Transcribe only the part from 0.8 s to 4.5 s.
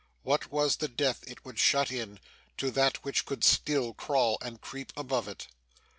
death it would shut in, to that which still could crawl